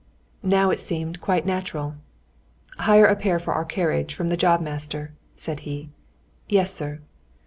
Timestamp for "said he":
5.35-5.91